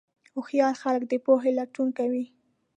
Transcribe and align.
هوښیار 0.33 0.75
خلک 0.81 1.03
د 1.07 1.13
پوهې 1.25 1.51
لټون 1.59 1.89
کوي. 1.97 2.25